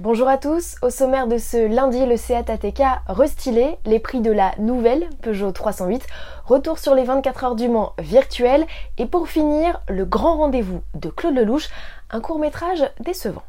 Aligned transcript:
Bonjour 0.00 0.28
à 0.28 0.38
tous, 0.38 0.76
au 0.80 0.88
sommaire 0.88 1.26
de 1.26 1.36
ce 1.36 1.58
lundi, 1.68 2.06
le 2.06 2.16
Seat 2.16 2.48
ATK 2.48 2.80
restylé, 3.06 3.76
les 3.84 3.98
prix 3.98 4.22
de 4.22 4.32
la 4.32 4.54
nouvelle 4.58 5.06
Peugeot 5.20 5.52
308, 5.52 6.06
retour 6.46 6.78
sur 6.78 6.94
les 6.94 7.04
24 7.04 7.44
heures 7.44 7.54
du 7.54 7.68
Mans 7.68 7.92
virtuel 7.98 8.66
et 8.96 9.04
pour 9.04 9.28
finir, 9.28 9.78
le 9.90 10.06
grand 10.06 10.38
rendez-vous 10.38 10.80
de 10.94 11.10
Claude 11.10 11.34
Lelouch, 11.34 11.68
un 12.10 12.22
court 12.22 12.38
métrage 12.38 12.90
décevant. 13.00 13.42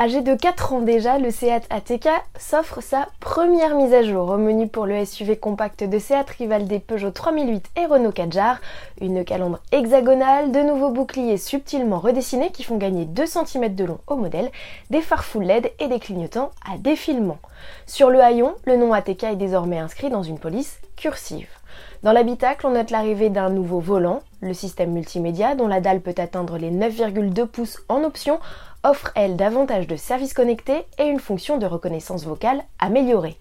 Âgé 0.00 0.20
de 0.20 0.36
4 0.36 0.74
ans 0.74 0.80
déjà, 0.80 1.18
le 1.18 1.32
Seat 1.32 1.66
ATK 1.70 2.08
s'offre 2.38 2.80
sa 2.80 3.08
première 3.18 3.74
mise 3.74 3.92
à 3.92 4.04
jour 4.04 4.28
au 4.28 4.36
menu 4.36 4.68
pour 4.68 4.86
le 4.86 5.04
SUV 5.04 5.36
compact 5.36 5.82
de 5.82 5.98
Seat 5.98 6.30
rival 6.38 6.68
des 6.68 6.78
Peugeot 6.78 7.10
3008 7.10 7.66
et 7.76 7.86
Renault 7.86 8.12
Kadjar. 8.12 8.60
Une 9.00 9.24
calandre 9.24 9.58
hexagonale, 9.72 10.52
de 10.52 10.60
nouveaux 10.60 10.90
boucliers 10.90 11.36
subtilement 11.36 11.98
redessinés 11.98 12.52
qui 12.52 12.62
font 12.62 12.76
gagner 12.76 13.06
2 13.06 13.26
cm 13.26 13.74
de 13.74 13.84
long 13.86 13.98
au 14.06 14.14
modèle, 14.14 14.52
des 14.90 15.02
phares 15.02 15.24
full 15.24 15.42
LED 15.42 15.72
et 15.80 15.88
des 15.88 15.98
clignotants 15.98 16.52
à 16.64 16.78
défilement. 16.78 17.38
Sur 17.86 18.10
le 18.10 18.20
haillon, 18.20 18.54
le 18.66 18.76
nom 18.76 18.92
ATK 18.92 19.24
est 19.24 19.34
désormais 19.34 19.80
inscrit 19.80 20.10
dans 20.10 20.22
une 20.22 20.38
police 20.38 20.78
cursive. 20.94 21.57
Dans 22.02 22.12
l'habitacle, 22.12 22.66
on 22.66 22.70
note 22.70 22.90
l'arrivée 22.90 23.30
d'un 23.30 23.50
nouveau 23.50 23.80
volant, 23.80 24.20
le 24.40 24.54
système 24.54 24.92
multimédia 24.92 25.54
dont 25.54 25.66
la 25.66 25.80
dalle 25.80 26.00
peut 26.00 26.14
atteindre 26.16 26.58
les 26.58 26.70
9,2 26.70 27.46
pouces 27.46 27.78
en 27.88 28.04
option 28.04 28.38
offre 28.84 29.10
elle 29.16 29.36
davantage 29.36 29.86
de 29.86 29.96
services 29.96 30.34
connectés 30.34 30.84
et 30.98 31.04
une 31.04 31.18
fonction 31.18 31.58
de 31.58 31.66
reconnaissance 31.66 32.24
vocale 32.24 32.62
améliorée. 32.78 33.36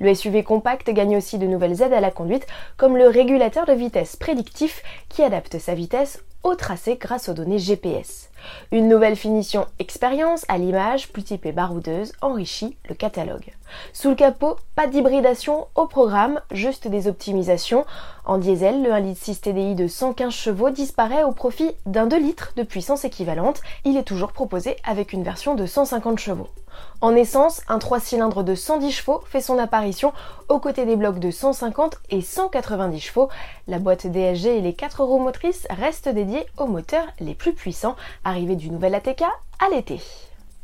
Le 0.00 0.14
SUV 0.14 0.42
compact 0.42 0.90
gagne 0.90 1.16
aussi 1.16 1.38
de 1.38 1.46
nouvelles 1.46 1.80
aides 1.80 1.94
à 1.94 2.00
la 2.00 2.10
conduite 2.10 2.46
comme 2.76 2.96
le 2.96 3.08
régulateur 3.08 3.64
de 3.64 3.72
vitesse 3.72 4.16
prédictif 4.16 4.82
qui 5.08 5.22
adapte 5.22 5.58
sa 5.58 5.74
vitesse 5.74 6.22
au 6.42 6.54
tracé 6.54 6.96
grâce 6.96 7.28
aux 7.28 7.34
données 7.34 7.58
GPS. 7.58 8.31
Une 8.70 8.88
nouvelle 8.88 9.16
finition 9.16 9.66
expérience 9.78 10.44
à 10.48 10.58
l'image, 10.58 11.12
plus 11.12 11.22
typée 11.22 11.52
baroudeuse, 11.52 12.12
enrichit 12.20 12.76
le 12.88 12.94
catalogue. 12.94 13.52
Sous 13.92 14.10
le 14.10 14.14
capot, 14.14 14.56
pas 14.74 14.86
d'hybridation 14.86 15.66
au 15.74 15.86
programme, 15.86 16.40
juste 16.50 16.88
des 16.88 17.08
optimisations. 17.08 17.84
En 18.24 18.38
diesel, 18.38 18.82
le 18.82 18.90
1,6 18.90 19.00
litre 19.00 19.40
TDI 19.40 19.74
de 19.74 19.86
115 19.86 20.32
chevaux 20.32 20.70
disparaît 20.70 21.24
au 21.24 21.32
profit 21.32 21.72
d'un 21.86 22.06
2 22.06 22.18
litres 22.18 22.52
de 22.56 22.62
puissance 22.62 23.04
équivalente. 23.04 23.60
Il 23.84 23.96
est 23.96 24.04
toujours 24.04 24.32
proposé 24.32 24.76
avec 24.84 25.12
une 25.12 25.22
version 25.22 25.54
de 25.54 25.66
150 25.66 26.18
chevaux. 26.18 26.48
En 27.00 27.14
essence, 27.14 27.62
un 27.68 27.78
3 27.78 28.00
cylindres 28.00 28.44
de 28.44 28.54
110 28.54 28.92
chevaux 28.92 29.22
fait 29.26 29.40
son 29.40 29.58
apparition 29.58 30.12
aux 30.48 30.58
côtés 30.58 30.86
des 30.86 30.96
blocs 30.96 31.18
de 31.18 31.30
150 31.30 31.98
et 32.10 32.20
190 32.20 33.00
chevaux. 33.00 33.28
La 33.66 33.78
boîte 33.78 34.06
DSG 34.06 34.46
et 34.46 34.60
les 34.60 34.72
4 34.72 35.02
roues 35.02 35.18
motrices 35.18 35.66
restent 35.70 36.08
dédiées 36.08 36.46
aux 36.58 36.66
moteurs 36.66 37.06
les 37.20 37.34
plus 37.34 37.52
puissants, 37.52 37.96
du 38.40 38.70
nouvel 38.70 38.94
ATK 38.94 39.22
à 39.58 39.68
l'été. 39.70 40.00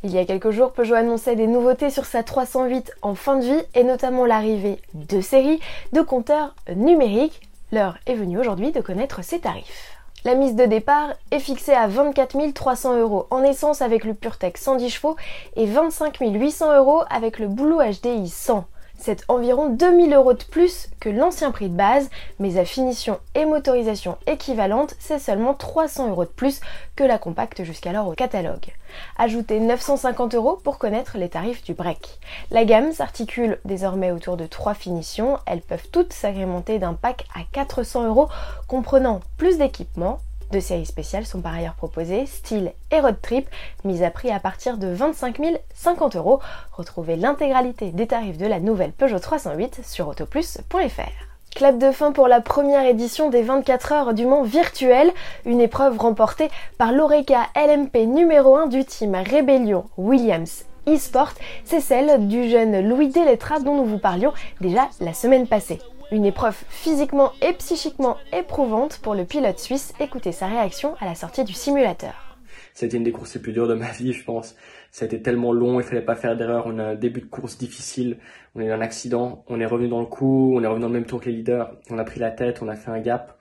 Il 0.02 0.11
y 0.11 0.19
a 0.19 0.24
quelques 0.24 0.50
jours, 0.50 0.72
Peugeot 0.72 0.94
annonçait 0.94 1.36
des 1.36 1.47
nouveautés 1.47 1.91
sur 1.91 2.06
sa 2.06 2.22
308 2.22 2.92
en 3.02 3.14
fin 3.14 3.36
de 3.36 3.44
vie 3.44 3.62
et 3.75 3.84
notamment 3.84 4.25
l'arrivée 4.25 4.80
de 4.94 5.20
série 5.20 5.60
de 5.92 6.00
compteurs 6.00 6.55
numériques. 6.75 7.42
L'heure 7.70 7.98
est 8.06 8.14
venue 8.14 8.38
aujourd'hui 8.38 8.72
de 8.72 8.80
connaître 8.80 9.22
ses 9.22 9.41
tarifs. 9.41 9.98
La 10.25 10.34
mise 10.34 10.56
de 10.56 10.64
départ 10.64 11.10
est 11.30 11.41
fixée 11.41 11.75
à 11.75 11.86
24 11.88 12.55
300 12.55 12.98
euros 12.98 13.27
en 13.30 13.42
essence 13.42 13.82
avec 13.82 14.05
le 14.05 14.14
PureTech 14.14 14.56
110 14.56 14.88
chevaux 14.88 15.16
et 15.56 15.66
25 15.66 16.16
800 16.20 16.77
euros 16.77 17.03
avec 17.10 17.38
le 17.38 17.48
Boulot 17.48 17.80
HDI 17.82 18.28
100. 18.28 18.64
C'est 19.00 19.24
environ 19.28 19.68
2000 19.68 20.12
euros 20.12 20.34
de 20.34 20.42
plus 20.42 20.88
que 20.98 21.08
l'ancien 21.08 21.52
prix 21.52 21.68
de 21.68 21.77
base, 21.77 22.10
mais 22.41 22.58
à 22.58 22.64
finition 22.64 23.20
et 23.36 23.44
motorisation 23.44 24.18
équivalente, 24.27 24.96
c'est 24.98 25.20
seulement 25.20 25.54
300 25.54 26.10
euros 26.10 26.24
de 26.24 26.30
plus 26.30 26.60
que 26.96 27.04
la 27.04 27.16
compacte 27.16 27.62
jusqu'alors 27.62 28.08
au 28.08 28.12
catalogue. 28.12 28.72
Ajoutez 29.16 29.60
950 29.60 30.34
euros 30.34 30.58
pour 30.62 30.78
connaître 30.78 31.16
les 31.16 31.28
tarifs 31.28 31.62
du 31.62 31.74
break. 31.74 32.19
La 32.50 32.64
gamme 32.64 32.92
s'articule 32.92 33.60
désormais 33.64 34.10
autour 34.10 34.37
de 34.37 34.47
trois 34.47 34.75
finitions. 34.75 35.38
Elles 35.47 35.62
peuvent 35.62 35.88
toutes 35.92 36.12
s'agrémenter 36.12 36.81
d'un 36.81 36.94
pack 36.94 37.25
à 37.34 37.41
400 37.53 38.08
euros 38.08 38.28
comprenant 38.66 39.20
plus 39.37 39.58
d'équipements, 39.58 40.19
deux 40.50 40.60
séries 40.60 40.86
spéciales 40.86 41.26
sont 41.26 41.41
par 41.41 41.54
ailleurs 41.54 41.75
proposées, 41.75 42.26
Style 42.26 42.72
et 42.91 43.00
Road 43.00 43.16
Trip, 43.20 43.48
mises 43.84 44.03
à 44.03 44.10
prix 44.10 44.31
à 44.31 44.41
partir 44.41 44.78
de 44.78 44.88
25 44.88 45.41
050 45.75 46.16
euros. 46.16 46.41
Retrouvez 46.72 47.16
l'intégralité 47.16 47.91
des 47.91 48.06
tarifs 48.06 48.38
de 48.38 48.47
la 48.47 48.60
nouvelle 48.60 48.92
Peugeot 48.92 49.19
308 49.19 49.81
sur 49.84 50.08
autoplus.fr. 50.08 51.28
Clap 51.54 51.78
de 51.78 51.91
fin 51.91 52.12
pour 52.12 52.28
la 52.28 52.41
première 52.41 52.84
édition 52.87 53.31
des 53.31 53.42
24 53.42 53.92
heures 53.92 54.14
du 54.14 54.26
Mans 54.26 54.42
virtuel, 54.42 55.10
une 55.44 55.60
épreuve 55.60 55.98
remportée 55.98 56.50
par 56.76 56.92
l'Oreca 56.92 57.48
LMP 57.56 58.06
numéro 58.06 58.56
1 58.56 58.66
du 58.66 58.84
team 58.84 59.14
Rebellion 59.14 59.87
Williams 59.97 60.64
eSport, 60.87 61.32
c'est 61.64 61.81
celle 61.81 62.28
du 62.28 62.48
jeune 62.48 62.88
Louis 62.88 63.08
Delettra 63.08 63.60
dont 63.60 63.76
nous 63.76 63.84
vous 63.84 63.98
parlions 63.98 64.32
déjà 64.60 64.88
la 65.00 65.12
semaine 65.12 65.47
passée. 65.47 65.81
Une 66.10 66.24
épreuve 66.24 66.56
physiquement 66.70 67.32
et 67.42 67.52
psychiquement 67.52 68.16
éprouvante 68.32 68.98
pour 69.02 69.14
le 69.14 69.26
pilote 69.26 69.58
suisse. 69.58 69.92
Écoutez 70.00 70.32
sa 70.32 70.46
réaction 70.46 70.94
à 71.00 71.04
la 71.04 71.14
sortie 71.14 71.44
du 71.44 71.52
simulateur. 71.52 72.38
C'était 72.72 72.96
une 72.96 73.04
des 73.04 73.12
courses 73.12 73.34
les 73.34 73.42
plus 73.42 73.52
dures 73.52 73.69
de 73.69 73.74
ma 73.74 73.91
vie, 73.91 74.14
je 74.14 74.24
pense. 74.24 74.56
Ça 74.91 75.04
a 75.04 75.06
été 75.06 75.20
tellement 75.20 75.52
long, 75.52 75.80
il 75.80 75.84
fallait 75.84 76.00
pas 76.00 76.14
faire 76.14 76.34
d'erreur. 76.34 76.64
On 76.66 76.78
a 76.78 76.84
un 76.84 76.94
début 76.94 77.20
de 77.20 77.26
course 77.26 77.58
difficile, 77.58 78.16
on 78.54 78.60
a 78.60 78.64
eu 78.64 78.70
un 78.70 78.80
accident, 78.80 79.44
on 79.48 79.60
est 79.60 79.66
revenu 79.66 79.88
dans 79.88 80.00
le 80.00 80.06
coup, 80.06 80.54
on 80.56 80.62
est 80.62 80.66
revenu 80.66 80.80
dans 80.80 80.88
le 80.88 80.94
même 80.94 81.04
tour 81.04 81.20
que 81.20 81.26
les 81.26 81.36
leaders. 81.36 81.70
On 81.91 81.98
a 81.98 82.04
pris 82.04 82.20
la 82.20 82.30
tête, 82.30 82.62
on 82.62 82.69
a 82.69 82.75
fait 82.75 82.90
un 82.90 83.00
gap. 83.00 83.38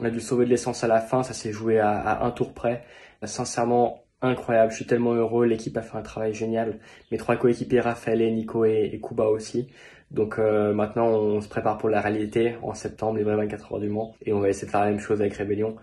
On 0.00 0.04
a 0.04 0.10
dû 0.10 0.20
sauver 0.20 0.44
de 0.44 0.50
l'essence 0.50 0.82
à 0.82 0.88
la 0.88 1.00
fin, 1.00 1.22
ça 1.22 1.34
s'est 1.34 1.52
joué 1.52 1.78
à, 1.78 2.24
un 2.24 2.30
tour 2.32 2.52
près. 2.52 2.82
Sincèrement, 3.22 4.02
incroyable. 4.22 4.70
Je 4.70 4.76
suis 4.76 4.86
tellement 4.86 5.12
heureux. 5.14 5.46
L'équipe 5.46 5.76
a 5.76 5.82
fait 5.82 5.96
un 5.96 6.02
travail 6.02 6.34
génial. 6.34 6.78
Mes 7.10 7.18
trois 7.18 7.36
coéquipiers, 7.36 7.80
Raphaël, 7.80 8.20
Nico 8.34 8.64
et, 8.64 8.90
et 8.92 9.00
Kuba 9.00 9.26
aussi. 9.26 9.68
Donc 10.10 10.38
euh, 10.38 10.72
maintenant, 10.72 11.08
on 11.08 11.40
se 11.40 11.48
prépare 11.48 11.78
pour 11.78 11.88
la 11.88 12.00
réalité 12.00 12.56
en 12.62 12.74
septembre, 12.74 13.18
les 13.18 13.24
vrais 13.24 13.36
24 13.36 13.72
heures 13.72 13.80
du 13.80 13.88
Mans, 13.88 14.14
et 14.24 14.32
on 14.32 14.40
va 14.40 14.48
essayer 14.48 14.66
de 14.66 14.70
faire 14.70 14.80
la 14.80 14.90
même 14.90 15.00
chose 15.00 15.20
avec 15.20 15.34
Rébellion. 15.34 15.76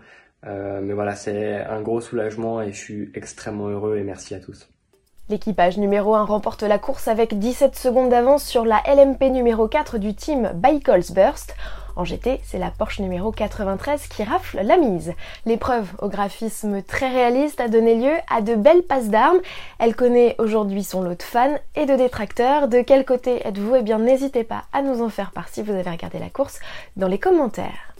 Euh, 0.46 0.80
mais 0.82 0.94
voilà, 0.94 1.14
c'est 1.14 1.56
un 1.64 1.80
gros 1.80 2.00
soulagement 2.00 2.60
et 2.60 2.72
je 2.72 2.78
suis 2.78 3.10
extrêmement 3.14 3.68
heureux 3.68 3.96
et 3.96 4.02
merci 4.02 4.34
à 4.34 4.40
tous. 4.40 4.68
L'équipage 5.28 5.76
numéro 5.78 6.14
1 6.14 6.24
remporte 6.24 6.62
la 6.62 6.78
course 6.78 7.08
avec 7.08 7.38
17 7.38 7.74
secondes 7.74 8.10
d'avance 8.10 8.44
sur 8.44 8.64
la 8.64 8.80
LMP 8.86 9.24
numéro 9.32 9.66
4 9.66 9.98
du 9.98 10.14
team 10.14 10.52
Bicycles 10.54 11.12
Burst. 11.14 11.56
En 11.96 12.04
GT, 12.04 12.40
c'est 12.44 12.58
la 12.58 12.70
Porsche 12.70 13.00
numéro 13.00 13.32
93 13.32 14.08
qui 14.08 14.22
rafle 14.22 14.60
la 14.62 14.76
mise. 14.76 15.14
L'épreuve 15.46 15.88
au 15.98 16.08
graphisme 16.08 16.82
très 16.82 17.08
réaliste 17.08 17.58
a 17.58 17.68
donné 17.68 17.94
lieu 17.94 18.12
à 18.30 18.42
de 18.42 18.54
belles 18.54 18.82
passes 18.82 19.08
d'armes. 19.08 19.40
Elle 19.78 19.96
connaît 19.96 20.36
aujourd'hui 20.38 20.84
son 20.84 21.00
lot 21.00 21.14
de 21.14 21.22
fans 21.22 21.56
et 21.74 21.86
de 21.86 21.96
détracteurs. 21.96 22.68
De 22.68 22.82
quel 22.82 23.06
côté 23.06 23.46
êtes-vous? 23.48 23.76
Eh 23.76 23.82
bien, 23.82 23.98
n'hésitez 23.98 24.44
pas 24.44 24.64
à 24.74 24.82
nous 24.82 25.00
en 25.02 25.08
faire 25.08 25.30
part 25.30 25.48
si 25.48 25.62
vous 25.62 25.72
avez 25.72 25.90
regardé 25.90 26.18
la 26.18 26.28
course 26.28 26.60
dans 26.96 27.08
les 27.08 27.18
commentaires. 27.18 27.94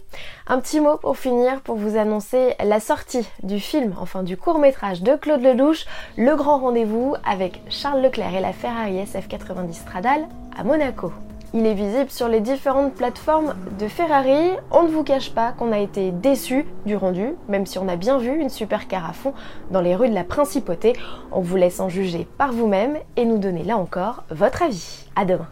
Un 0.45 0.59
petit 0.59 0.79
mot 0.79 0.97
pour 0.97 1.17
finir 1.17 1.61
pour 1.61 1.75
vous 1.75 1.97
annoncer 1.97 2.53
la 2.63 2.79
sortie 2.79 3.27
du 3.41 3.59
film, 3.59 3.95
enfin 3.99 4.21
du 4.21 4.37
court 4.37 4.59
métrage 4.59 5.01
de 5.01 5.15
Claude 5.15 5.41
Lelouch, 5.41 5.85
Le 6.17 6.35
Grand 6.35 6.59
Rendez-vous 6.59 7.15
avec 7.25 7.61
Charles 7.69 8.01
Leclerc 8.01 8.35
et 8.35 8.41
la 8.41 8.53
Ferrari 8.53 9.03
SF90 9.03 9.73
Stradale 9.73 10.27
à 10.57 10.63
Monaco. 10.63 11.11
Il 11.53 11.65
est 11.65 11.73
visible 11.73 12.09
sur 12.09 12.27
les 12.27 12.41
différentes 12.41 12.93
plateformes 12.93 13.55
de 13.79 13.87
Ferrari. 13.87 14.51
On 14.69 14.83
ne 14.83 14.89
vous 14.89 15.03
cache 15.03 15.31
pas 15.31 15.53
qu'on 15.53 15.71
a 15.71 15.79
été 15.79 16.11
déçus 16.11 16.65
du 16.85 16.97
rendu, 16.97 17.35
même 17.47 17.65
si 17.65 17.79
on 17.79 17.87
a 17.87 17.95
bien 17.95 18.17
vu 18.17 18.37
une 18.37 18.49
super 18.49 18.87
car 18.87 19.09
à 19.09 19.13
fond 19.13 19.33
dans 19.71 19.81
les 19.81 19.95
rues 19.95 20.09
de 20.09 20.13
la 20.13 20.25
Principauté. 20.25 20.93
On 21.31 21.39
vous 21.39 21.55
laisse 21.55 21.79
en 21.79 21.87
juger 21.87 22.27
par 22.37 22.51
vous-même 22.51 22.97
et 23.15 23.23
nous 23.23 23.37
donner 23.37 23.63
là 23.63 23.77
encore 23.77 24.25
votre 24.29 24.61
avis. 24.61 25.05
À 25.15 25.23
demain. 25.23 25.47